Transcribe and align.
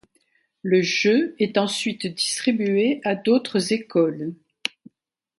Le 0.63 0.81
jeu 0.81 1.35
est 1.37 1.59
ensuite 1.59 2.07
distribué 2.07 3.01
à 3.03 3.13
d'autres 3.13 3.71
écoles. 3.71 4.33